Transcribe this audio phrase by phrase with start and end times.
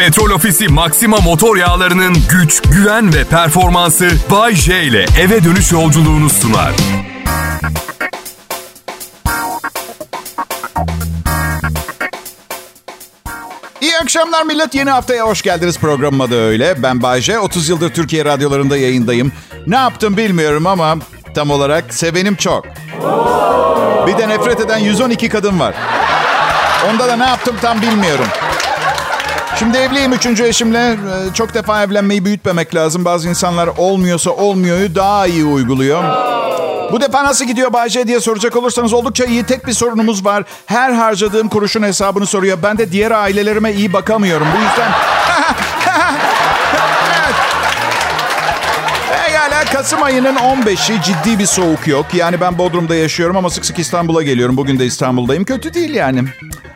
[0.00, 6.30] Petrol Ofisi Maxima motor yağlarının güç, güven ve performansı Bay J ile eve dönüş yolculuğunu
[6.30, 6.72] sunar.
[13.80, 14.74] İyi akşamlar millet.
[14.74, 16.82] Yeni haftaya hoş geldiniz programıma da öyle.
[16.82, 17.38] Ben Bayce.
[17.38, 19.32] 30 yıldır Türkiye radyolarında yayındayım.
[19.66, 20.96] Ne yaptım bilmiyorum ama
[21.34, 22.66] tam olarak sevenim çok.
[24.06, 25.74] Bir de nefret eden 112 kadın var.
[26.90, 28.26] Onda da ne yaptım tam bilmiyorum.
[29.60, 30.90] Şimdi evliyim üçüncü eşimle.
[30.92, 30.96] Ee,
[31.34, 33.04] Çok defa evlenmeyi büyütmemek lazım.
[33.04, 36.04] Bazı insanlar olmuyorsa olmuyoryu daha iyi uyguluyor.
[36.92, 39.42] Bu defa nasıl gidiyor Bayce diye soracak olursanız oldukça iyi.
[39.44, 40.44] Tek bir sorunumuz var.
[40.66, 42.58] Her harcadığım kuruşun hesabını soruyor.
[42.62, 44.46] Ben de diğer ailelerime iyi bakamıyorum.
[44.56, 44.92] Bu yüzden...
[49.26, 52.06] Pekala Kasım ayının 15'i ciddi bir soğuk yok.
[52.14, 54.56] Yani ben Bodrum'da yaşıyorum ama sık sık İstanbul'a geliyorum.
[54.56, 55.44] Bugün de İstanbul'dayım.
[55.44, 56.24] Kötü değil yani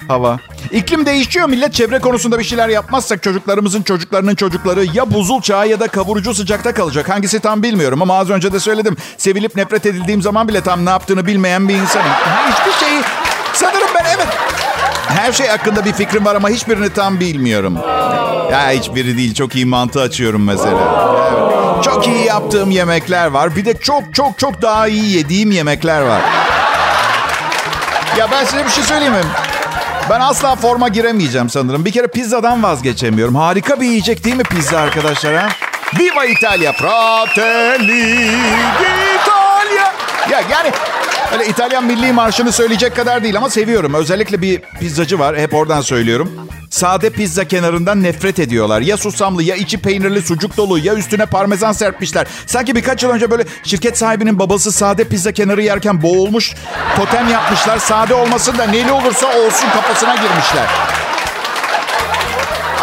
[0.08, 0.38] hava.
[0.74, 1.74] İklim değişiyor millet.
[1.74, 6.74] Çevre konusunda bir şeyler yapmazsak çocuklarımızın çocuklarının çocukları ya buzul çağı ya da kavurucu sıcakta
[6.74, 7.08] kalacak.
[7.08, 8.96] Hangisi tam bilmiyorum ama az önce de söyledim.
[9.16, 12.10] Sevilip nefret edildiğim zaman bile tam ne yaptığını bilmeyen bir insanım.
[12.50, 13.00] Hiçbir şeyi
[13.54, 14.28] sanırım ben evet
[15.08, 17.78] her şey hakkında bir fikrim var ama hiçbirini tam bilmiyorum.
[18.52, 19.34] Ya hiçbiri değil.
[19.34, 20.78] Çok iyi mantı açıyorum mesela.
[21.32, 21.84] Evet.
[21.84, 23.56] Çok iyi yaptığım yemekler var.
[23.56, 26.20] Bir de çok çok çok daha iyi yediğim yemekler var.
[28.18, 29.20] Ya ben size bir şey söyleyeyim mi?
[30.10, 31.84] Ben asla forma giremeyeceğim sanırım.
[31.84, 33.34] Bir kere pizzadan vazgeçemiyorum.
[33.34, 35.48] Harika bir yiyecek değil mi pizza arkadaşlar ha?
[35.98, 36.72] Viva Italia!
[36.72, 38.28] Fratelli
[38.80, 39.92] d'Italia!
[40.30, 40.70] Ya yani
[41.32, 43.94] öyle İtalyan milli marşını söyleyecek kadar değil ama seviyorum.
[43.94, 45.38] Özellikle bir pizzacı var.
[45.38, 46.48] Hep oradan söylüyorum.
[46.74, 48.80] Sade pizza kenarından nefret ediyorlar.
[48.80, 52.26] Ya susamlı ya içi peynirli sucuk dolu ya üstüne parmesan serpmişler.
[52.46, 56.54] Sanki birkaç yıl önce böyle şirket sahibinin babası sade pizza kenarı yerken boğulmuş.
[56.96, 57.78] Totem yapmışlar.
[57.78, 60.66] Sade olmasın da neli olursa olsun kafasına girmişler.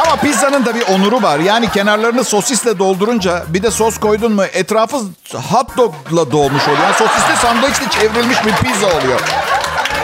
[0.05, 1.39] Ama pizzanın da bir onuru var.
[1.39, 4.97] Yani kenarlarını sosisle doldurunca bir de sos koydun mu etrafı
[5.33, 6.83] hot dogla dolmuş oluyor.
[6.83, 9.19] Yani sosisli sandviçle çevrilmiş bir pizza oluyor.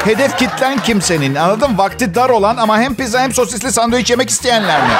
[0.08, 1.78] Hedef kitlen kimsenin anladın?
[1.78, 4.94] Vakti dar olan ama hem pizza hem sosisli sandviç yemek isteyenler mi?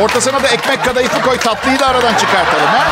[0.00, 2.84] Ortasına da ekmek kadayıfı koy tatlıyı da aradan çıkartalım ha?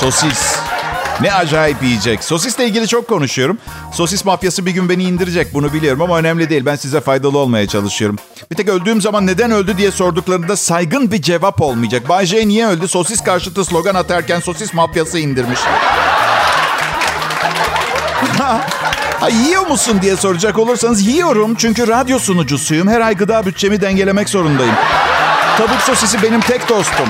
[0.00, 0.56] Sosis.
[1.20, 2.24] Ne acayip yiyecek.
[2.24, 3.58] Sosisle ilgili çok konuşuyorum.
[3.92, 6.66] Sosis mafyası bir gün beni indirecek bunu biliyorum ama önemli değil.
[6.66, 8.16] Ben size faydalı olmaya çalışıyorum.
[8.50, 12.08] Bir tek öldüğüm zaman neden öldü diye sorduklarında saygın bir cevap olmayacak.
[12.08, 12.88] Bay J niye öldü?
[12.88, 15.60] Sosis karşıtı slogan atarken sosis mafyası indirmiş.
[19.20, 21.54] Ha, yiyor musun diye soracak olursanız yiyorum.
[21.54, 22.88] Çünkü radyo sunucusuyum.
[22.88, 24.74] Her ay gıda bütçemi dengelemek zorundayım.
[25.58, 27.08] Tavuk sosisi benim tek dostum.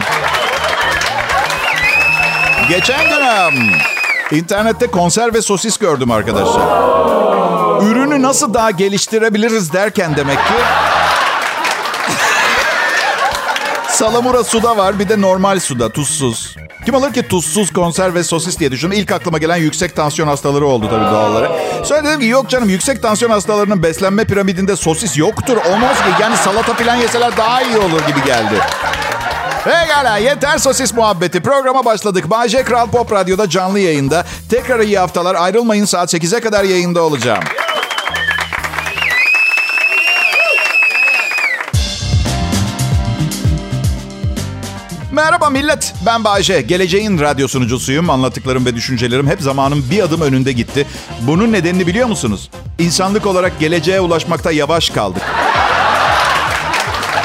[2.69, 3.55] Geçen dönem
[4.31, 6.63] internette konserve sosis gördüm arkadaşlar.
[7.83, 10.55] Ürünü nasıl daha geliştirebiliriz derken demek ki...
[13.89, 16.57] Salamura suda var bir de normal suda tuzsuz.
[16.91, 18.99] Kim alır ki tuzsuz konserve sosis diye düşündüm.
[18.99, 21.51] İlk aklıma gelen yüksek tansiyon hastaları oldu tabii doğal olarak.
[21.85, 25.57] Sonra dedim ki yok canım yüksek tansiyon hastalarının beslenme piramidinde sosis yoktur.
[25.57, 28.55] Olmaz ki yani salata falan yeseler daha iyi olur gibi geldi.
[29.65, 31.41] Pekala yeter sosis muhabbeti.
[31.41, 32.31] Programa başladık.
[32.31, 34.25] Bay J Kral Pop Radyo'da canlı yayında.
[34.51, 35.35] Tekrar iyi haftalar.
[35.35, 37.45] Ayrılmayın saat 8'e kadar yayında olacağım.
[45.25, 45.95] Merhaba millet.
[46.07, 46.61] Ben Bayce.
[46.61, 48.11] Geleceğin radyo sunucusuyum.
[48.11, 50.87] Anlattıklarım ve düşüncelerim hep zamanın bir adım önünde gitti.
[51.21, 52.51] Bunun nedenini biliyor musunuz?
[52.79, 55.23] İnsanlık olarak geleceğe ulaşmakta yavaş kaldık.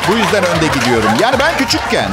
[0.07, 1.09] Bu yüzden önde gidiyorum.
[1.21, 2.09] Yani ben küçükken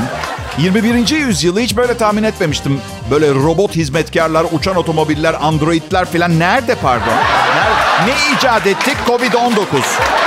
[0.58, 1.08] 21.
[1.16, 2.80] yüzyılı hiç böyle tahmin etmemiştim.
[3.10, 7.06] Böyle robot hizmetkarlar, uçan otomobiller, androidler falan nerede pardon?
[7.06, 8.06] Nerede?
[8.06, 8.96] Ne icat ettik?
[9.06, 10.21] Covid-19.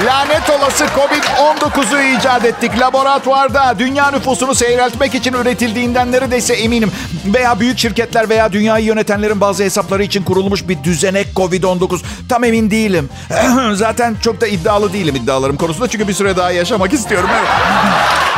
[0.00, 2.80] Lanet olası Covid-19'u icat ettik.
[2.80, 6.92] Laboratuvarda dünya nüfusunu seyreltmek için üretildiğinden neredeyse eminim.
[7.26, 12.00] Veya büyük şirketler veya dünyayı yönetenlerin bazı hesapları için kurulmuş bir düzenek Covid-19.
[12.28, 13.08] Tam emin değilim.
[13.74, 15.88] Zaten çok da iddialı değilim iddialarım konusunda.
[15.88, 17.30] Çünkü bir süre daha yaşamak istiyorum.
[17.38, 17.48] Evet.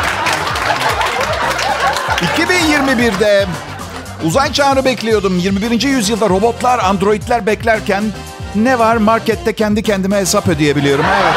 [2.39, 3.47] 2021'de
[4.25, 5.39] uzay çağını bekliyordum.
[5.39, 5.83] 21.
[5.83, 8.05] yüzyılda robotlar, androidler beklerken
[8.55, 8.97] ne var?
[8.97, 11.05] Markette kendi kendime hesap ödeyebiliyorum.
[11.23, 11.35] Evet.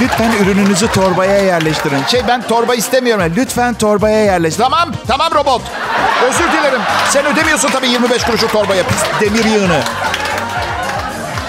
[0.00, 2.04] Lütfen ürününüzü torbaya yerleştirin.
[2.10, 3.32] Şey ben torba istemiyorum.
[3.36, 4.64] Lütfen torbaya yerleştirin.
[4.64, 5.62] Tamam, tamam robot.
[6.28, 6.80] Özür dilerim.
[7.08, 8.82] Sen ödemiyorsun tabii 25 kuruşu torbaya.
[8.82, 9.80] Pis demir yığını.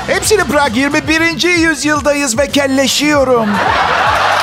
[0.07, 0.75] Hepsini bırak.
[0.75, 1.43] 21.
[1.49, 3.49] yüzyıldayız ve kelleşiyorum.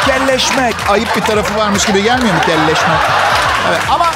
[0.06, 0.74] Kelleşmek.
[0.88, 2.98] Ayıp bir tarafı varmış gibi gelmiyor mu kelleşmek?
[3.68, 4.06] Evet ama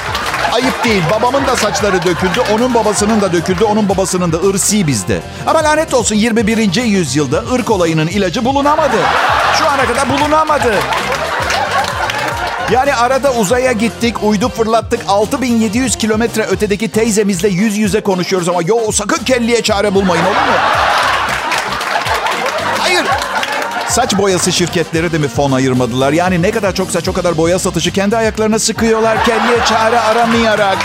[0.57, 1.03] Ayıp değil.
[1.11, 2.41] Babamın da saçları döküldü.
[2.55, 3.65] Onun babasının da döküldü.
[3.65, 5.21] Onun babasının da ırsi bizde.
[5.47, 6.83] Ama lanet olsun 21.
[6.83, 8.97] yüzyılda ırk olayının ilacı bulunamadı.
[9.59, 10.75] Şu ana kadar bulunamadı.
[12.71, 15.01] Yani arada uzaya gittik, uydu fırlattık.
[15.09, 20.57] 6700 kilometre ötedeki teyzemizle yüz yüze konuşuyoruz ama yo sakın kelliye çare bulmayın olur mu?
[22.79, 23.07] Hayır.
[23.89, 26.13] Saç boyası şirketleri de mi fon ayırmadılar?
[26.13, 30.79] Yani ne kadar çok saç o kadar boya satışı kendi ayaklarına sıkıyorlar kelliye çare aramayarak.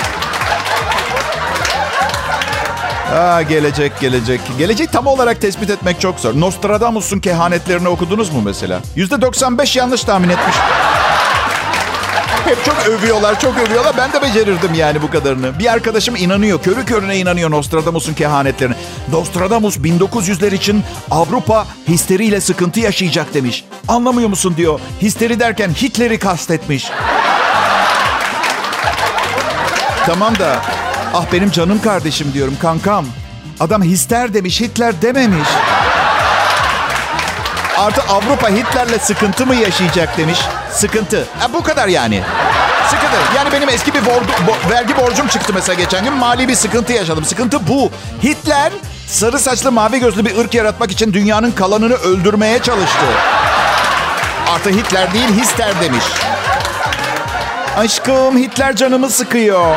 [3.15, 4.41] Aa, gelecek gelecek.
[4.57, 6.39] Gelecek tam olarak tespit etmek çok zor.
[6.39, 8.81] Nostradamus'un kehanetlerini okudunuz mu mesela?
[8.97, 10.55] %95 yanlış tahmin etmiş.
[12.51, 13.97] Hep çok övüyorlar, çok övüyorlar.
[13.97, 15.59] Ben de becerirdim yani bu kadarını.
[15.59, 18.75] Bir arkadaşım inanıyor, körü körüne inanıyor Nostradamus'un kehanetlerine.
[19.11, 23.65] Nostradamus 1900'ler için Avrupa histeriyle sıkıntı yaşayacak demiş.
[23.87, 24.79] Anlamıyor musun diyor.
[25.01, 26.91] Histeri derken Hitler'i kastetmiş.
[30.05, 30.61] tamam da
[31.13, 33.05] ah benim canım kardeşim diyorum kankam.
[33.59, 35.49] Adam hister demiş, Hitler dememiş.
[37.81, 40.39] Artı Avrupa Hitler'le sıkıntı mı yaşayacak demiş.
[40.71, 41.25] Sıkıntı.
[41.39, 42.21] Ha, bu kadar yani.
[42.89, 43.15] Sıkıntı.
[43.35, 46.13] Yani benim eski bir bordu- bo- vergi borcum çıktı mesela geçen gün.
[46.13, 47.25] Mali bir sıkıntı yaşadım.
[47.25, 47.91] Sıkıntı bu.
[48.23, 48.71] Hitler
[49.07, 53.05] sarı saçlı mavi gözlü bir ırk yaratmak için dünyanın kalanını öldürmeye çalıştı.
[54.55, 56.03] Artı Hitler değil Hister demiş.
[57.77, 59.75] Aşkım Hitler canımı sıkıyor.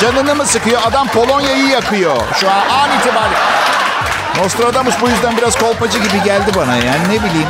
[0.00, 0.80] Canını mı sıkıyor?
[0.84, 2.16] Adam Polonya'yı yakıyor.
[2.40, 3.59] Şu an an itibariyle.
[4.38, 7.48] Nostradamus bu yüzden biraz kolpacı gibi geldi bana yani ne bileyim.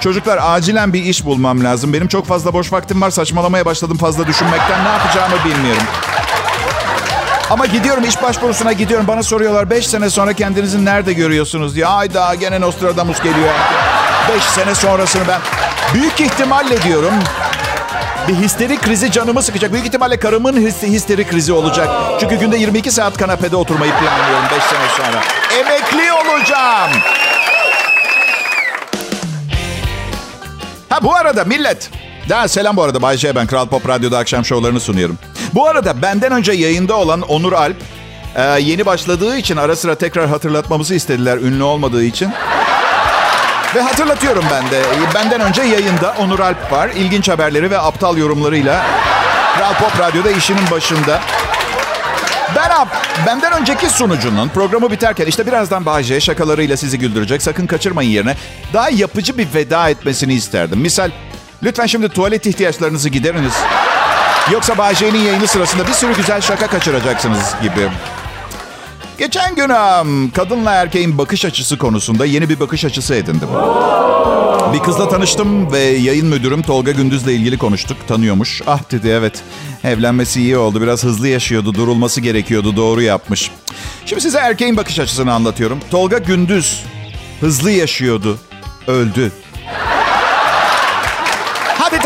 [0.00, 1.92] Çocuklar acilen bir iş bulmam lazım.
[1.92, 3.10] Benim çok fazla boş vaktim var.
[3.10, 4.84] Saçmalamaya başladım fazla düşünmekten.
[4.84, 5.82] Ne yapacağımı bilmiyorum.
[7.50, 9.08] Ama gidiyorum iş başvurusuna gidiyorum.
[9.08, 11.86] Bana soruyorlar 5 sene sonra kendinizi nerede görüyorsunuz diye.
[11.86, 13.52] Ay daha gene Nostradamus geliyor.
[14.36, 15.40] 5 sene sonrasını ben
[15.94, 17.14] büyük ihtimalle diyorum
[18.28, 19.72] bir histeri krizi canımı sıkacak.
[19.72, 21.88] Büyük ihtimalle karımın his- histeri krizi olacak.
[22.20, 25.22] Çünkü günde 22 saat kanapede oturmayı planlıyorum 5 sene sonra.
[25.60, 26.90] Emekli olacağım.
[30.88, 31.90] Ha bu arada millet.
[32.28, 33.34] Daha selam bu arada Bay J.
[33.36, 35.18] Ben Kral Pop Radyo'da akşam şovlarını sunuyorum.
[35.54, 37.76] Bu arada benden önce yayında olan Onur Alp
[38.36, 42.30] e, yeni başladığı için ara sıra tekrar hatırlatmamızı istediler ünlü olmadığı için.
[43.74, 44.82] Ve hatırlatıyorum ben de.
[45.14, 46.88] Benden önce yayında Onur Alp var.
[46.88, 48.86] İlginç haberleri ve aptal yorumlarıyla
[49.56, 51.20] Kral Pop Radyo'da işinin başında.
[52.56, 52.90] Ben ab,
[53.26, 57.42] benden önceki sunucunun programı biterken işte birazdan Bahçe şakalarıyla sizi güldürecek.
[57.42, 58.36] Sakın kaçırmayın yerine.
[58.72, 60.80] Daha yapıcı bir veda etmesini isterdim.
[60.80, 61.10] Misal,
[61.62, 63.54] lütfen şimdi tuvalet ihtiyaçlarınızı gideriniz.
[64.52, 67.88] Yoksa Bahçe'nin yayını sırasında bir sürü güzel şaka kaçıracaksınız gibi.
[69.18, 69.68] Geçen gün
[70.30, 73.48] kadınla erkeğin bakış açısı konusunda yeni bir bakış açısı edindim.
[74.74, 77.96] Bir kızla tanıştım ve yayın müdürüm Tolga Gündüz'le ilgili konuştuk.
[78.08, 78.62] Tanıyormuş.
[78.66, 79.42] Ah dedi evet.
[79.84, 80.80] Evlenmesi iyi oldu.
[80.80, 81.74] Biraz hızlı yaşıyordu.
[81.74, 82.76] Durulması gerekiyordu.
[82.76, 83.50] Doğru yapmış.
[84.06, 85.78] Şimdi size erkeğin bakış açısını anlatıyorum.
[85.90, 86.82] Tolga Gündüz
[87.40, 88.38] hızlı yaşıyordu.
[88.86, 89.32] Öldü.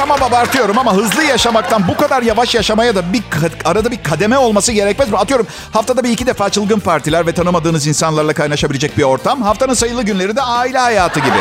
[0.08, 3.22] Tamam abartıyorum ama hızlı yaşamaktan bu kadar yavaş yaşamaya da bir
[3.64, 5.18] arada bir kademe olması gerekmez mi?
[5.18, 9.42] Atıyorum haftada bir iki defa çılgın partiler ve tanımadığınız insanlarla kaynaşabilecek bir ortam.
[9.42, 11.38] Haftanın sayılı günleri de aile hayatı gibi.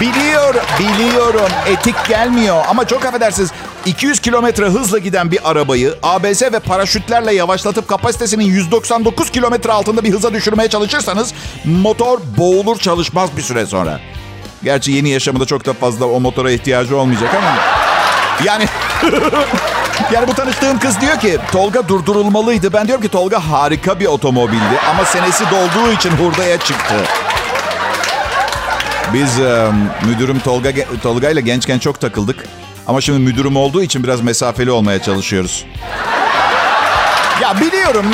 [0.00, 1.50] Biliyorum, biliyorum.
[1.66, 2.64] Etik gelmiyor.
[2.68, 3.50] Ama çok affedersiniz.
[3.86, 10.12] 200 kilometre hızla giden bir arabayı ABS ve paraşütlerle yavaşlatıp kapasitesinin 199 kilometre altında bir
[10.12, 11.34] hıza düşürmeye çalışırsanız
[11.64, 14.00] motor boğulur çalışmaz bir süre sonra.
[14.64, 17.56] Gerçi yeni yaşamında çok da fazla o motora ihtiyacı olmayacak ama.
[18.44, 18.64] Yani
[20.12, 22.72] yani bu tanıştığım kız diyor ki Tolga durdurulmalıydı.
[22.72, 26.94] Ben diyorum ki Tolga harika bir otomobildi ama senesi dolduğu için hurdaya çıktı.
[29.14, 29.66] Biz e,
[30.06, 30.70] müdürüm Tolga
[31.02, 32.44] Tolga ile gençken çok takıldık.
[32.86, 35.64] Ama şimdi müdürüm olduğu için biraz mesafeli olmaya çalışıyoruz.
[37.42, 38.06] Ya biliyorum,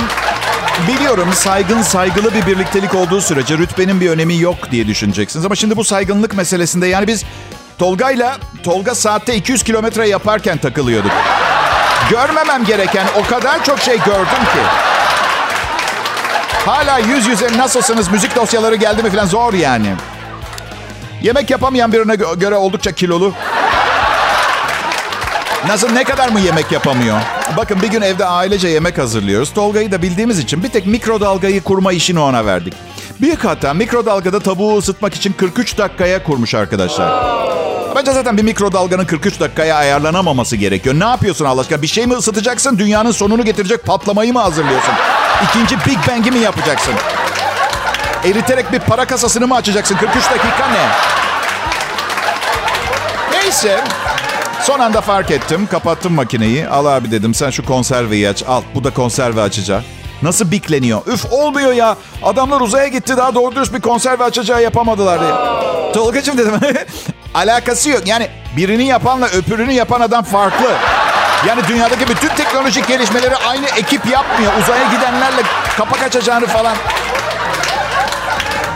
[0.88, 5.47] biliyorum saygın saygılı bir birliktelik olduğu sürece rütbenin bir önemi yok diye düşüneceksiniz.
[5.47, 7.25] Ama şimdi bu saygınlık meselesinde yani biz
[7.78, 11.11] Tolga'yla Tolga saatte 200 kilometre yaparken takılıyorduk.
[12.11, 14.61] Görmemem gereken o kadar çok şey gördüm ki.
[16.66, 19.94] Hala yüz yüze nasılsınız müzik dosyaları geldi mi falan zor yani.
[21.23, 23.35] Yemek yapamayan birine gö- göre oldukça kilolu.
[25.66, 27.20] Nasıl ne kadar mı yemek yapamıyor?
[27.56, 29.52] Bakın bir gün evde ailece yemek hazırlıyoruz.
[29.54, 32.74] Tolga'yı da bildiğimiz için bir tek mikrodalgayı kurma işini ona verdik.
[33.20, 37.38] Büyük hata mikrodalgada tavuğu ısıtmak için 43 dakikaya kurmuş arkadaşlar.
[37.96, 41.00] Bence zaten bir mikrodalganın 43 dakikaya ayarlanamaması gerekiyor.
[41.00, 41.82] Ne yapıyorsun Allah aşkına?
[41.82, 42.78] Bir şey mi ısıtacaksın?
[42.78, 44.94] Dünyanın sonunu getirecek patlamayı mı hazırlıyorsun?
[45.44, 46.94] İkinci Big Bang'i mi yapacaksın?
[48.24, 49.96] Eriterek bir para kasasını mı açacaksın?
[49.96, 50.88] 43 dakika ne?
[53.38, 53.84] Neyse.
[54.68, 55.66] Son anda fark ettim.
[55.66, 56.68] Kapattım makineyi.
[56.68, 58.42] Al abi dedim sen şu konserveyi aç.
[58.48, 59.82] Al bu da konserve açacak.
[60.22, 61.06] Nasıl bikleniyor?
[61.06, 61.96] Üf olmuyor ya.
[62.22, 65.30] Adamlar uzaya gitti daha doğru dürüst bir konserve açacağı yapamadılar diye.
[65.94, 66.54] Tolga'cığım dedim.
[67.34, 68.02] Alakası yok.
[68.06, 70.70] Yani birini yapanla öpürünü yapan adam farklı.
[71.46, 74.52] Yani dünyadaki bütün teknolojik gelişmeleri aynı ekip yapmıyor.
[74.62, 75.42] Uzaya gidenlerle
[75.76, 76.76] kapak açacağını falan.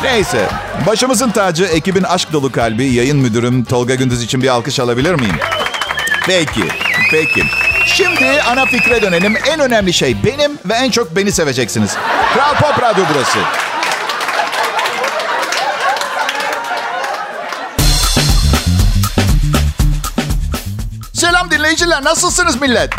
[0.02, 0.48] Neyse.
[0.86, 5.36] Başımızın tacı ekibin aşk dolu kalbi yayın müdürüm Tolga Gündüz için bir alkış alabilir miyim?
[6.26, 6.64] Peki.
[7.10, 7.42] Peki.
[7.86, 9.36] Şimdi ana fikre dönelim.
[9.46, 11.96] En önemli şey benim ve en çok beni seveceksiniz.
[12.34, 13.38] Kral Pop Radyo burası.
[21.12, 22.04] Selam dinleyiciler.
[22.04, 22.90] Nasılsınız millet?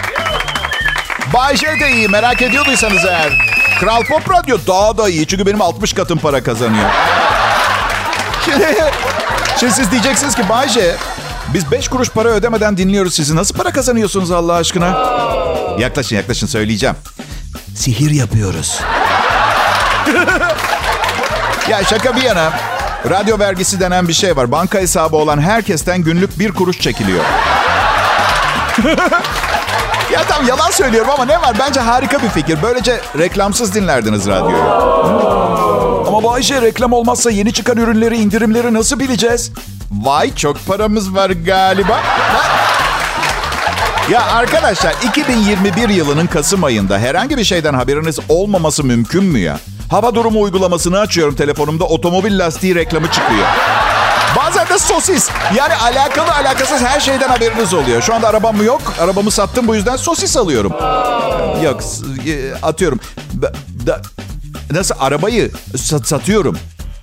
[1.33, 2.07] Bay J de iyi.
[2.07, 3.33] Merak ediyorduysanız eğer.
[3.79, 5.27] Kral Pop Radyo daha da iyi.
[5.27, 6.89] Çünkü benim 60 katım para kazanıyor.
[8.45, 8.75] Şimdi,
[9.59, 10.95] şimdi siz diyeceksiniz ki Bay J,
[11.53, 13.35] biz 5 kuruş para ödemeden dinliyoruz sizi.
[13.35, 14.87] Nasıl para kazanıyorsunuz Allah aşkına?
[15.79, 16.95] Yaklaşın yaklaşın söyleyeceğim.
[17.75, 18.79] Sihir yapıyoruz.
[21.69, 22.51] ya şaka bir yana.
[23.09, 24.51] Radyo vergisi denen bir şey var.
[24.51, 27.23] Banka hesabı olan herkesten günlük bir kuruş çekiliyor.
[30.13, 31.55] ya tamam yalan söylüyorum ama ne var?
[31.59, 32.57] Bence harika bir fikir.
[32.63, 34.63] Böylece reklamsız dinlerdiniz radyoyu.
[36.07, 39.51] Ama Bayşe reklam olmazsa yeni çıkan ürünleri, indirimleri nasıl bileceğiz?
[40.01, 42.01] Vay çok paramız var galiba.
[44.11, 49.59] Ya arkadaşlar 2021 yılının Kasım ayında herhangi bir şeyden haberiniz olmaması mümkün mü ya?
[49.91, 53.47] Hava durumu uygulamasını açıyorum telefonumda otomobil lastiği reklamı çıkıyor.
[54.37, 55.29] Bazen de sosis.
[55.55, 58.01] Yani alakalı alakasız her şeyden haberiniz oluyor.
[58.01, 58.81] Şu anda arabam yok.
[58.99, 60.73] Arabamı sattım bu yüzden sosis alıyorum.
[61.63, 61.81] Yok
[62.27, 62.99] e, atıyorum.
[64.71, 66.57] Nasıl arabayı sat, satıyorum.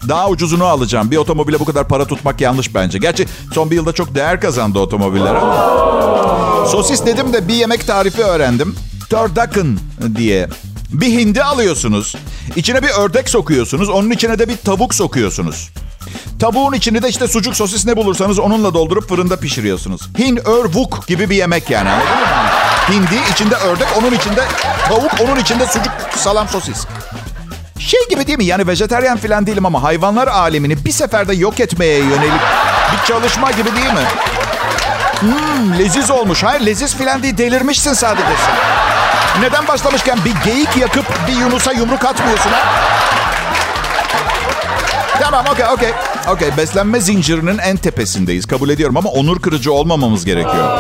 [0.09, 1.11] Daha ucuzunu alacağım.
[1.11, 2.99] Bir otomobile bu kadar para tutmak yanlış bence.
[2.99, 6.67] Gerçi son bir yılda çok değer kazandı otomobiller ama.
[6.67, 8.77] Sosis dedim de bir yemek tarifi öğrendim.
[9.11, 9.79] Turducken
[10.17, 10.49] diye.
[10.93, 12.17] Bir hindi alıyorsunuz.
[12.57, 13.89] İçine bir ördek sokuyorsunuz.
[13.89, 15.71] Onun içine de bir tavuk sokuyorsunuz.
[16.41, 20.01] Tavuğun içini de işte sucuk sosis ne bulursanız onunla doldurup fırında pişiriyorsunuz.
[20.19, 21.91] Hin, ör, vuk gibi bir yemek yani?
[22.89, 24.45] Hindi, içinde ördek, onun içinde
[24.89, 26.87] tavuk, onun içinde sucuk, salam, sosis.
[27.81, 28.45] Şey gibi değil mi?
[28.45, 32.41] Yani vejeteryan falan değilim ama hayvanlar alemini bir seferde yok etmeye yönelik
[32.93, 34.05] bir çalışma gibi değil mi?
[35.21, 36.43] Hmm, leziz olmuş.
[36.43, 38.55] Hayır leziz falan değil delirmişsin sadece sen.
[39.43, 42.61] Neden başlamışken bir geyik yakıp bir Yunus'a yumruk atmıyorsun ha?
[45.21, 45.91] Tamam okey okey.
[46.29, 50.79] Okey beslenme zincirinin en tepesindeyiz kabul ediyorum ama onur kırıcı olmamamız gerekiyor.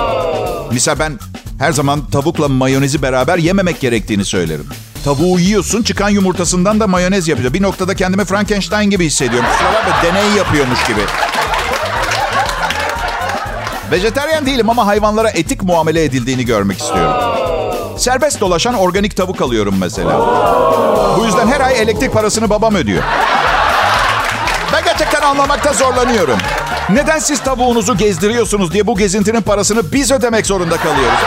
[0.72, 1.18] Mesela ben
[1.58, 4.66] her zaman tavukla mayonezi beraber yememek gerektiğini söylerim.
[5.04, 7.52] Tavuğu yiyorsun çıkan yumurtasından da mayonez yapıyor.
[7.52, 9.48] Bir noktada kendimi Frankenstein gibi hissediyorum.
[9.52, 11.00] Kusura bakma deney yapıyormuş gibi.
[13.90, 17.14] Vejeteryan değilim ama hayvanlara etik muamele edildiğini görmek istiyorum.
[17.98, 20.20] Serbest dolaşan organik tavuk alıyorum mesela.
[21.18, 23.02] Bu yüzden her ay elektrik parasını babam ödüyor.
[24.72, 26.38] Ben gerçekten anlamakta zorlanıyorum.
[26.90, 31.18] Neden siz tavuğunuzu gezdiriyorsunuz diye bu gezintinin parasını biz ödemek zorunda kalıyoruz?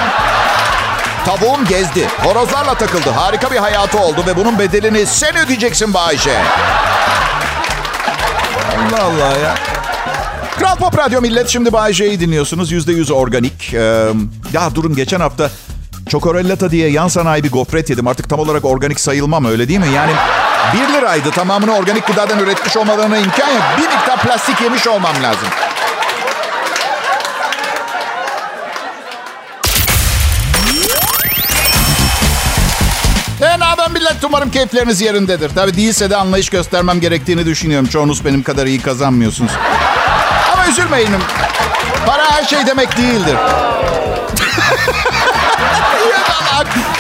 [1.26, 2.08] Tavuğum gezdi.
[2.24, 3.10] Horozlarla takıldı.
[3.10, 6.42] Harika bir hayatı oldu ve bunun bedelini sen ödeyeceksin Bayşe.
[8.78, 9.56] Allah Allah ya.
[10.60, 12.72] Kral Pop Radyo millet şimdi Bayşe'yi dinliyorsunuz.
[12.72, 13.74] Yüzde yüz organik.
[13.74, 14.08] Ee,
[14.54, 15.50] ya durun geçen hafta
[16.10, 18.08] Çokorellata diye yan sanayi bir gofret yedim.
[18.08, 19.88] Artık tam olarak organik sayılmam öyle değil mi?
[19.96, 20.12] Yani
[20.90, 21.32] 1 liraydı.
[21.32, 23.64] Tamamını organik gıdadan üretmiş olmalarına imkan yok.
[23.78, 25.48] Bir miktar plastik yemiş olmam lazım.
[34.24, 34.34] Millet?
[34.34, 35.50] Umarım keyifleriniz yerindedir.
[35.56, 37.88] Tabii değilse de anlayış göstermem gerektiğini düşünüyorum.
[37.88, 39.52] Çoğunuz benim kadar iyi kazanmıyorsunuz.
[40.54, 41.10] Ama üzülmeyin.
[42.06, 43.36] Para her şey demek değildir.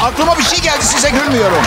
[0.01, 1.63] Aklıma bir şey geldi size gülmüyorum.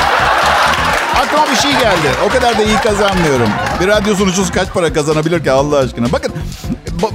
[1.17, 2.09] Aklıma bir şey geldi.
[2.27, 3.49] O kadar da iyi kazanmıyorum.
[3.81, 6.13] Bir radyo sunucusu kaç para kazanabilir ki Allah aşkına?
[6.13, 6.33] Bakın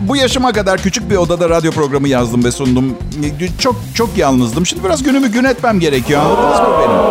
[0.01, 2.97] bu yaşıma kadar küçük bir odada radyo programı yazdım ve sundum.
[3.59, 4.65] Çok çok yalnızdım.
[4.65, 6.21] Şimdi biraz günümü gün etmem gerekiyor.
[6.21, 7.10] Anladınız mı benim?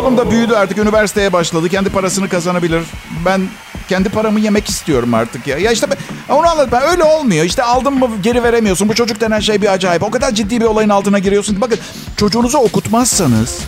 [0.00, 1.68] Oğlum da büyüdü artık üniversiteye başladı.
[1.68, 2.82] Kendi parasını kazanabilir.
[3.26, 3.48] Ben
[3.88, 5.58] kendi paramı yemek istiyorum artık ya.
[5.58, 5.96] Ya işte ben,
[6.34, 6.68] onu anladım.
[6.72, 7.44] Ben öyle olmuyor.
[7.44, 8.88] İşte aldın mı geri veremiyorsun.
[8.88, 10.02] Bu çocuk denen şey bir acayip.
[10.02, 11.60] O kadar ciddi bir olayın altına giriyorsun.
[11.60, 11.78] Bakın
[12.16, 13.58] çocuğunuzu okutmazsanız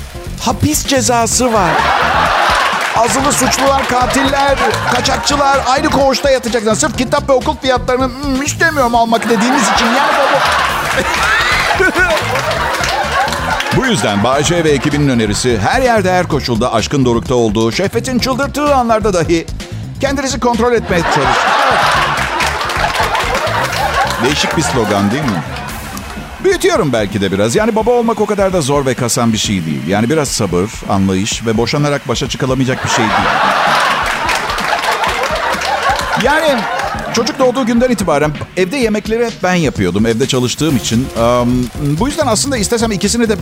[0.41, 1.71] hapis cezası var.
[2.97, 4.59] Azılı suçlular, katiller,
[4.95, 6.75] kaçakçılar aynı koğuşta yatacaklar.
[6.75, 9.87] Sırf kitap ve okul fiyatlarını hmm, istemiyorum almak dediğiniz için.
[9.87, 11.83] Yani bu...
[13.83, 18.75] Bu yüzden Bayce ve ekibinin önerisi her yerde her koşulda aşkın dorukta olduğu, şehvetin çıldırttığı
[18.75, 19.47] anlarda dahi
[20.01, 21.49] kendinizi kontrol etmeye çalışın.
[24.25, 25.43] Değişik bir slogan değil mi?
[26.45, 27.57] Büyütüyorum belki de biraz.
[27.57, 29.87] Yani baba olmak o kadar da zor ve kasan bir şey değil.
[29.89, 33.29] Yani biraz sabır, anlayış ve boşanarak başa çıkılamayacak bir şey değil.
[36.23, 36.59] Yani
[37.15, 40.07] çocuk doğduğu günden itibaren evde yemekleri hep ben yapıyordum.
[40.07, 41.07] Evde çalıştığım için.
[41.23, 43.37] Um, bu yüzden aslında istesem ikisini de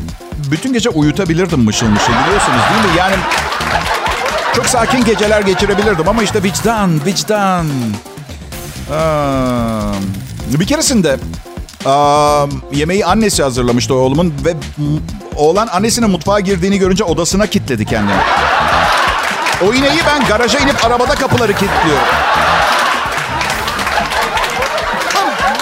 [0.50, 2.99] bütün gece uyutabilirdim mışıl mışıl biliyorsunuz değil mi?
[2.99, 3.15] Yani
[4.57, 7.67] çok sakin geceler geçirebilirdim ama işte vicdan, vicdan.
[8.91, 11.17] Um, bir keresinde
[11.85, 14.55] um, yemeği annesi hazırlamıştı oğlumun ve
[15.37, 18.21] oğlan annesinin mutfağa girdiğini görünce odasına kilitledi kendini.
[19.69, 22.03] O ineği ben garaja inip arabada kapıları kilitliyorum.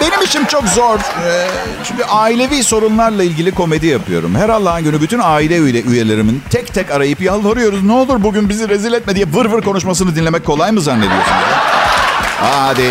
[0.00, 0.98] Benim işim çok zor.
[0.98, 1.46] Ee,
[1.84, 4.34] çünkü ailevi sorunlarla ilgili komedi yapıyorum.
[4.34, 7.82] Her Allah'ın günü bütün aile üyelerimin tek tek arayıp yalvarıyoruz.
[7.82, 11.42] Ne olur bugün bizi rezil etme diye vır vır konuşmasını dinlemek kolay mı zannediyorsunuz?
[12.40, 12.90] Hadi.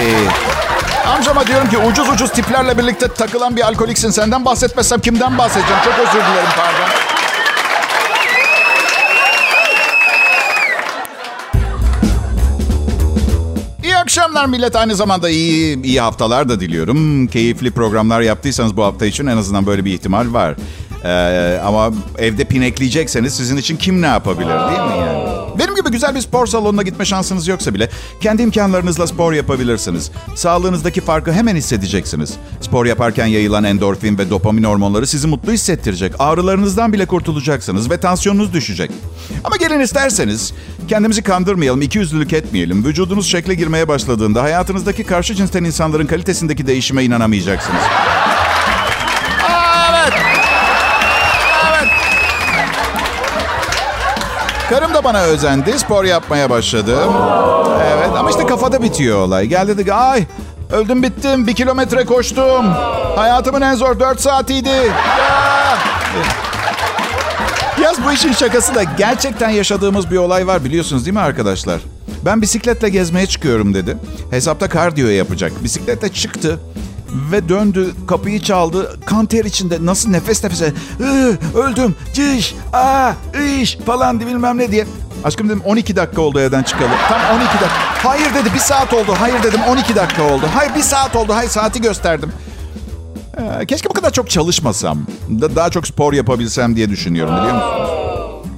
[1.08, 4.10] Amcama diyorum ki ucuz ucuz tiplerle birlikte takılan bir alkoliksin.
[4.10, 5.82] Senden bahsetmezsem kimden bahsedeceğim?
[5.86, 7.07] Çok özür dilerim pardon.
[14.18, 14.76] Akşamlar millet.
[14.76, 17.28] Aynı zamanda iyi iyi haftalar da diliyorum.
[17.28, 20.56] Keyifli programlar yaptıysanız bu hafta için en azından böyle bir ihtimal var.
[21.04, 25.28] Ee, ama evde pinekleyecekseniz sizin için kim ne yapabilir değil mi yani?
[25.60, 27.90] Benim gibi güzel bir spor salonuna gitme şansınız yoksa bile
[28.22, 30.12] kendi imkanlarınızla spor yapabilirsiniz.
[30.36, 32.34] Sağlığınızdaki farkı hemen hissedeceksiniz.
[32.62, 36.14] Spor yaparken yayılan endorfin ve dopamin hormonları sizi mutlu hissettirecek.
[36.20, 38.92] Ağrılarınızdan bile kurtulacaksınız ve tansiyonunuz düşecek.
[39.44, 40.54] Ama gelin isterseniz
[40.88, 42.86] kendimizi kandırmayalım, ikiyüzlülük etmeyelim.
[42.86, 47.82] Vücudunuz şekle girmeye başladığında hayatınızdaki karşı cinsten insanların kalitesindeki değişime inanamayacaksınız.
[54.70, 55.80] Karım da bana özendi.
[55.80, 57.14] Spor yapmaya başladım.
[57.82, 59.46] Evet ama işte kafada bitiyor olay.
[59.46, 60.26] Gel dedik ay
[60.72, 61.48] öldüm bittim.
[61.48, 62.66] Bir kilometre koştum.
[63.16, 64.70] Hayatımın en zor dört saatiydi.
[64.70, 65.78] Ya.
[67.82, 71.82] Yaz bu işin şakası da gerçekten yaşadığımız bir olay var biliyorsunuz değil mi arkadaşlar?
[72.26, 73.98] Ben bisikletle gezmeye çıkıyorum dedi.
[74.32, 75.64] Hesapta kardiyo yapacak.
[75.64, 76.60] Bisikletle çıktı
[77.32, 80.74] ve döndü kapıyı çaldı kan ter içinde nasıl nefes nefese
[81.56, 83.12] öldüm ciş aa
[83.60, 84.88] iş falan bilmem ne diye.
[85.24, 86.90] Aşkım dedim 12 dakika oldu evden çıkalı.
[87.10, 87.70] Tam 12 dakika.
[88.04, 89.16] Hayır dedi bir saat oldu.
[89.20, 90.46] Hayır dedim 12 dakika oldu.
[90.54, 91.34] Hayır bir saat oldu.
[91.36, 92.32] Hayır saati gösterdim.
[93.62, 94.98] Ee, keşke bu kadar çok çalışmasam.
[95.30, 97.90] Da, daha çok spor yapabilsem diye düşünüyorum biliyor musunuz?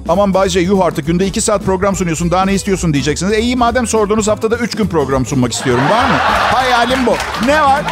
[0.08, 3.32] Aman Bayce yuh artık günde 2 saat program sunuyorsun daha ne istiyorsun diyeceksiniz.
[3.32, 6.16] E iyi madem sordunuz haftada 3 gün program sunmak istiyorum var mı?
[6.52, 7.14] Hayalim bu.
[7.46, 7.84] Ne var?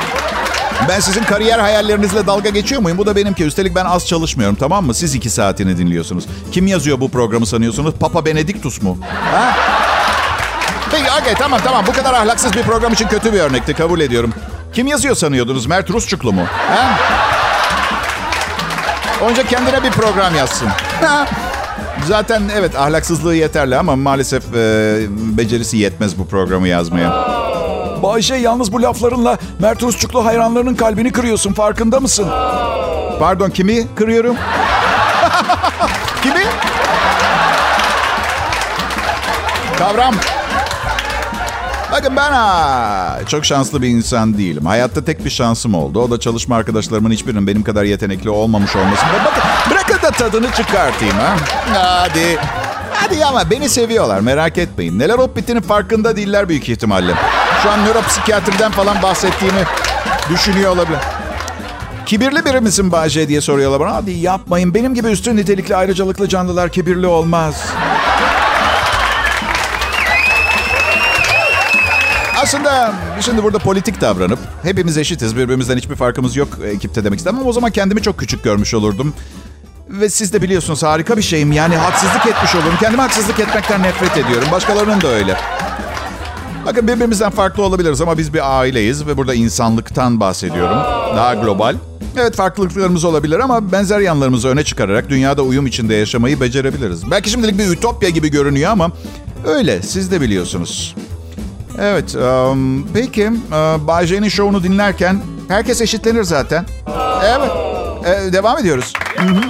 [0.88, 2.98] Ben sizin kariyer hayallerinizle dalga geçiyor muyum?
[2.98, 3.44] Bu da benimki.
[3.44, 4.94] Üstelik ben az çalışmıyorum tamam mı?
[4.94, 6.26] Siz iki saatini dinliyorsunuz.
[6.52, 7.94] Kim yazıyor bu programı sanıyorsunuz?
[8.00, 8.98] Papa Benediktus mu?
[9.32, 9.56] Ha?
[10.90, 11.84] Peki okay, tamam tamam.
[11.86, 13.74] Bu kadar ahlaksız bir program için kötü bir örnekti.
[13.74, 14.32] Kabul ediyorum.
[14.72, 15.66] Kim yazıyor sanıyordunuz?
[15.66, 16.42] Mert Rusçuklu mu?
[16.68, 16.98] Ha?
[19.30, 20.68] Önce kendine bir program yazsın.
[22.06, 27.47] Zaten evet ahlaksızlığı yeterli ama maalesef e, becerisi yetmez bu programı yazmaya.
[28.02, 31.52] Bayşe yalnız bu laflarınla Mert Rusçuklu hayranlarının kalbini kırıyorsun.
[31.52, 32.26] Farkında mısın?
[33.18, 34.36] Pardon kimi kırıyorum?
[36.22, 36.44] kimi?
[39.78, 40.14] Kavram.
[41.92, 44.66] Bakın ben ha, çok şanslı bir insan değilim.
[44.66, 46.00] Hayatta tek bir şansım oldu.
[46.02, 49.02] O da çalışma arkadaşlarımın hiçbirinin benim kadar yetenekli olmamış olması.
[49.24, 51.36] Bakın bırakın da tadını çıkartayım ha.
[51.74, 52.38] Hadi.
[52.92, 54.98] Hadi ama beni seviyorlar merak etmeyin.
[54.98, 57.12] Neler olup bittiğinin farkında değiller büyük ihtimalle.
[57.62, 59.64] Şu an nöropsikiyatriden falan bahsettiğimi
[60.30, 60.98] düşünüyor olabilir.
[62.06, 63.94] Kibirli biri misin Bahçe diye soruyorlar bana.
[63.94, 64.74] Hadi yapmayın.
[64.74, 67.64] Benim gibi üstün nitelikli ayrıcalıklı canlılar kibirli olmaz.
[72.42, 75.36] Aslında şimdi burada politik davranıp hepimiz eşitiz.
[75.36, 77.40] Birbirimizden hiçbir farkımız yok ekipte demek istemem.
[77.40, 79.14] Ama o zaman kendimi çok küçük görmüş olurdum.
[79.88, 81.52] Ve siz de biliyorsunuz harika bir şeyim.
[81.52, 82.76] Yani haksızlık etmiş olurum.
[82.80, 84.48] Kendime haksızlık etmekten nefret ediyorum.
[84.52, 85.36] Başkalarının da öyle.
[86.68, 90.76] Bakın birbirimizden farklı olabiliriz ama biz bir aileyiz ve burada insanlıktan bahsediyorum.
[91.16, 91.76] Daha global.
[92.16, 97.10] Evet farklılıklarımız olabilir ama benzer yanlarımızı öne çıkararak dünyada uyum içinde yaşamayı becerebiliriz.
[97.10, 98.90] Belki şimdilik bir ütopya gibi görünüyor ama
[99.46, 100.96] öyle siz de biliyorsunuz.
[101.80, 106.66] Evet um, peki uh, Bay J'nin şovunu dinlerken herkes eşitlenir zaten.
[107.24, 107.50] Evet
[108.04, 108.92] ee, devam ediyoruz.
[109.16, 109.40] Hı hı.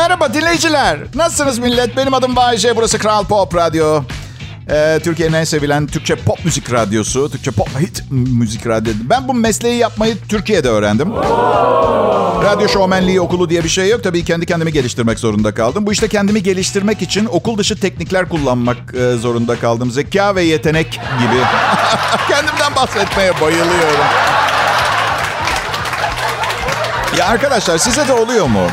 [0.00, 0.98] Merhaba dinleyiciler.
[1.14, 1.96] Nasılsınız millet?
[1.96, 2.76] Benim adım Bayece.
[2.76, 4.02] Burası Kral Pop Radyo.
[4.70, 7.30] Ee, Türkiye'nin en sevilen Türkçe pop müzik radyosu.
[7.30, 8.98] Türkçe pop hit müzik radyosu.
[9.10, 11.12] Ben bu mesleği yapmayı Türkiye'de öğrendim.
[12.44, 14.04] Radyo şovmenliği okulu diye bir şey yok.
[14.04, 15.86] Tabii kendi kendimi geliştirmek zorunda kaldım.
[15.86, 19.90] Bu işte kendimi geliştirmek için okul dışı teknikler kullanmak e, zorunda kaldım.
[19.90, 21.40] Zeka ve yetenek gibi.
[22.28, 24.06] Kendimden bahsetmeye bayılıyorum.
[27.18, 28.66] Ya arkadaşlar size de oluyor mu?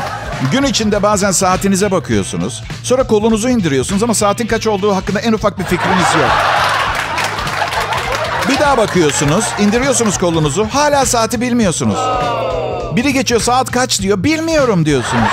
[0.52, 2.62] Gün içinde bazen saatinize bakıyorsunuz.
[2.82, 6.30] Sonra kolunuzu indiriyorsunuz ama saatin kaç olduğu hakkında en ufak bir fikriniz yok.
[8.48, 10.68] Bir daha bakıyorsunuz, indiriyorsunuz kolunuzu.
[10.72, 11.98] Hala saati bilmiyorsunuz.
[12.96, 14.24] Biri geçiyor saat kaç diyor.
[14.24, 15.30] Bilmiyorum diyorsunuz.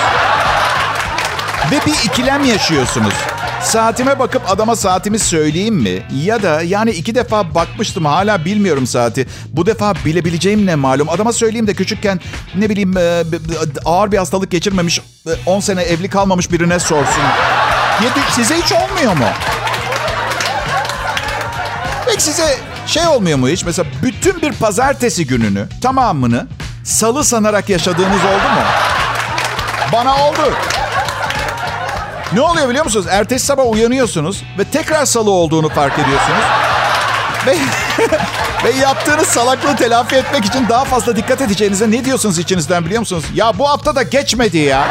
[1.70, 3.14] Ve bir ikilem yaşıyorsunuz.
[3.66, 6.02] Saatime bakıp adama saatimi söyleyeyim mi?
[6.24, 9.26] Ya da yani iki defa bakmıştım hala bilmiyorum saati.
[9.48, 11.08] Bu defa bilebileceğim ne malum.
[11.08, 12.20] Adama söyleyeyim de küçükken
[12.54, 13.22] ne bileyim e,
[13.84, 15.00] ağır bir hastalık geçirmemiş
[15.46, 17.22] 10 sene evli kalmamış birine sorsun.
[18.30, 19.26] Size hiç olmuyor mu?
[22.06, 23.64] Peki size şey olmuyor mu hiç?
[23.64, 26.46] Mesela bütün bir pazartesi gününü tamamını
[26.84, 28.62] salı sanarak yaşadığınız oldu mu?
[29.92, 30.54] Bana oldu.
[32.32, 33.06] Ne oluyor biliyor musunuz?
[33.10, 36.44] Ertesi sabah uyanıyorsunuz ve tekrar salı olduğunu fark ediyorsunuz.
[37.46, 37.56] Ve,
[38.64, 43.24] ve yaptığınız salaklığı telafi etmek için daha fazla dikkat edeceğinize ne diyorsunuz içinizden biliyor musunuz?
[43.34, 44.84] Ya bu hafta da geçmedi ya.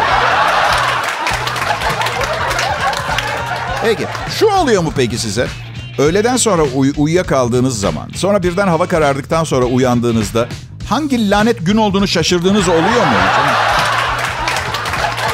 [3.84, 4.08] Peki
[4.40, 5.48] şu oluyor mu peki size?
[5.98, 10.48] Öğleden sonra uy- uyuyakaldığınız zaman, sonra birden hava karardıktan sonra uyandığınızda
[10.90, 13.16] hangi lanet gün olduğunu şaşırdığınız oluyor mu?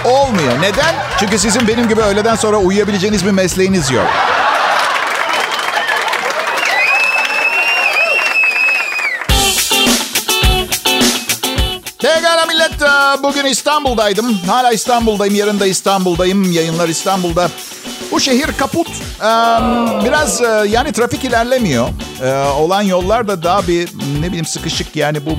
[0.06, 0.62] Olmuyor.
[0.62, 0.96] Neden?
[1.20, 4.08] Çünkü sizin benim gibi öğleden sonra uyuyabileceğiniz bir mesleğiniz yok.
[12.00, 12.72] Pekala millet.
[13.24, 14.34] Bugün İstanbul'daydım.
[14.48, 15.36] Hala İstanbul'dayım.
[15.36, 16.52] Yarın da İstanbul'dayım.
[16.52, 17.50] Yayınlar İstanbul'da.
[18.12, 18.88] Bu şehir kaput.
[20.06, 21.90] Biraz yani trafik ilerlemiyor.
[22.60, 23.90] Olan yollar da daha bir
[24.22, 25.32] ne bileyim sıkışık yani bu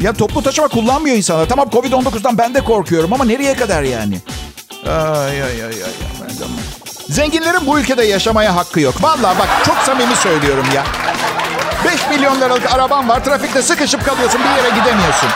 [0.00, 1.48] ya toplu taşıma kullanmıyor insanlar.
[1.48, 4.18] Tamam Covid-19'dan ben de korkuyorum ama nereye kadar yani?
[4.86, 5.92] Ay ay ay ay.
[7.08, 9.02] Zenginlerin bu ülkede yaşamaya hakkı yok.
[9.02, 10.84] Vallahi bak çok samimi söylüyorum ya.
[11.84, 13.24] 5 milyon liralık araban var.
[13.24, 14.40] Trafikte sıkışıp kalıyorsun.
[14.40, 15.24] Bir yere gidemiyorsun.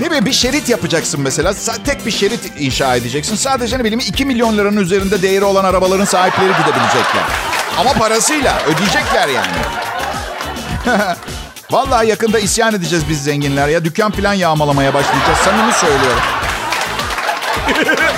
[0.00, 1.54] ne bileyim bir şerit yapacaksın mesela.
[1.84, 3.36] Tek bir şerit inşa edeceksin.
[3.36, 7.22] Sadece ne bileyim 2 milyon liranın üzerinde değeri olan arabaların sahipleri gidebilecekler.
[7.78, 9.52] Ama parasıyla ödeyecekler yani.
[11.70, 13.84] Vallahi yakında isyan edeceğiz biz zenginler ya.
[13.84, 15.38] Dükkan falan yağmalamaya başlayacağız.
[15.38, 16.22] Samimi söylüyorum.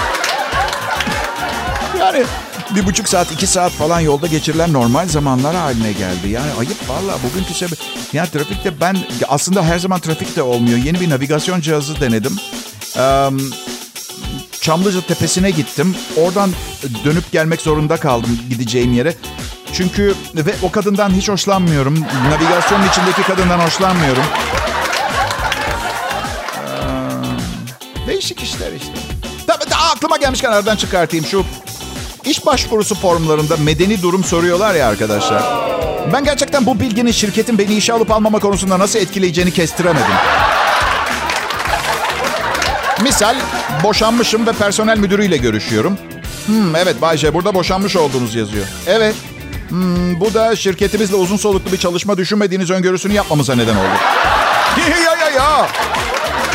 [1.98, 2.24] yani
[2.74, 6.28] bir buçuk saat, iki saat falan yolda geçirilen normal zamanlar haline geldi.
[6.28, 7.78] Yani ayıp valla bugünkü sebep.
[8.12, 8.96] Yani trafikte ben
[9.28, 10.78] aslında her zaman trafikte olmuyor.
[10.78, 12.36] Yeni bir navigasyon cihazı denedim.
[12.96, 13.30] Ee,
[14.60, 15.96] Çamlıca Tepesi'ne gittim.
[16.16, 16.50] Oradan
[17.04, 19.14] dönüp gelmek zorunda kaldım gideceğim yere.
[19.72, 22.00] Çünkü ve o kadından hiç hoşlanmıyorum.
[22.30, 24.22] Navigasyonun içindeki kadından hoşlanmıyorum.
[28.04, 28.92] Ee, değişik işler işte.
[29.46, 31.44] Tabii daha aklıma gelmişken aradan çıkartayım şu
[32.24, 35.42] iş başvurusu formlarında medeni durum soruyorlar ya arkadaşlar.
[36.12, 40.14] Ben gerçekten bu bilginin şirketin beni işe alıp almama konusunda nasıl etkileyeceğini kestiremedim.
[43.02, 43.36] Misal
[43.82, 45.98] boşanmışım ve personel müdürüyle görüşüyorum.
[46.46, 48.66] Hmm, evet Bayce burada boşanmış olduğunuz yazıyor.
[48.86, 49.14] Evet.
[49.70, 53.94] Hmm, bu da şirketimizle uzun soluklu bir çalışma düşünmediğiniz öngörüsünü yapmamıza neden oldu.
[55.04, 55.68] ya ya ya.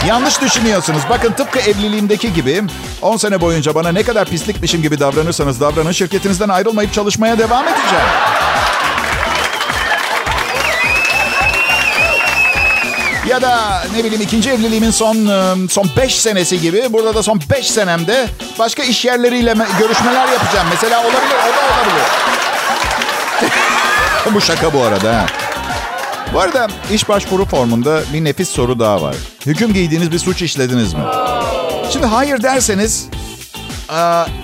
[0.07, 1.01] Yanlış düşünüyorsunuz.
[1.09, 2.63] Bakın tıpkı evliliğimdeki gibi
[3.01, 8.05] 10 sene boyunca bana ne kadar pislikmişim gibi davranırsanız davranın şirketinizden ayrılmayıp çalışmaya devam edeceğim.
[13.29, 15.15] Ya da ne bileyim ikinci evliliğimin son
[15.67, 18.27] son 5 senesi gibi burada da son 5 senemde
[18.59, 20.67] başka iş yerleriyle görüşmeler yapacağım.
[20.69, 22.05] Mesela olabilir, o da olabilir.
[24.33, 25.17] bu şaka bu arada.
[25.17, 25.25] Ha.
[26.33, 29.15] Bu arada iş başvuru formunda bir nefis soru daha var.
[29.45, 30.99] Hüküm giydiğiniz bir suç işlediniz mi?
[31.93, 33.07] Şimdi hayır derseniz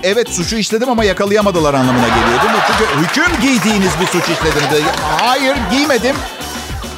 [0.02, 2.60] evet suçu işledim ama yakalayamadılar anlamına geliyor değil mi?
[2.66, 4.84] Çünkü hüküm giydiğiniz bir suç işlediniz.
[5.20, 6.16] Hayır giymedim.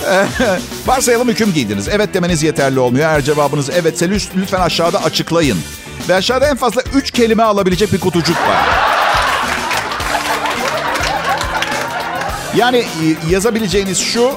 [0.87, 1.89] Varsayalım hüküm giydiniz.
[1.89, 3.09] Evet demeniz yeterli olmuyor.
[3.09, 5.59] Eğer cevabınız evetse lütfen aşağıda açıklayın.
[6.09, 8.74] Ve aşağıda en fazla üç kelime alabilecek bir kutucuk var.
[12.57, 12.85] Yani
[13.31, 14.31] yazabileceğiniz şu,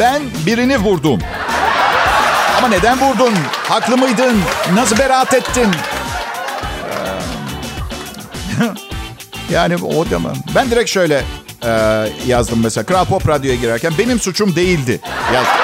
[0.00, 1.20] ben birini vurdum.
[2.58, 3.34] Ama neden vurdun?
[3.68, 4.40] Haklı mıydın?
[4.74, 5.66] Nasıl beraat ettin?
[9.50, 10.32] yani o da mı?
[10.54, 11.22] Ben direkt şöyle
[11.64, 11.70] e,
[12.26, 12.86] yazdım mesela.
[12.86, 15.00] Kral Pop Radyo'ya girerken benim suçum değildi
[15.34, 15.63] yazdım.